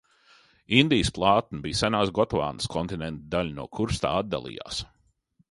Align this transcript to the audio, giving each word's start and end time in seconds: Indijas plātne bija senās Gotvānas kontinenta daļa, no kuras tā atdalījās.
Indijas 0.77 1.11
plātne 1.17 1.59
bija 1.65 1.79
senās 1.81 2.11
Gotvānas 2.21 2.71
kontinenta 2.77 3.31
daļa, 3.37 3.55
no 3.61 3.69
kuras 3.79 4.03
tā 4.07 4.17
atdalījās. 4.25 4.83